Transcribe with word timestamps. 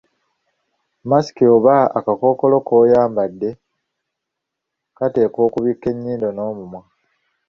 Masiki 1.09 1.43
oba 1.55 1.75
akakookolo 1.99 2.57
k'oyambadde 2.67 3.49
kateekwa 4.97 5.41
okubikka 5.47 5.87
ennyindo 5.93 6.27
n’omumwa. 6.33 6.81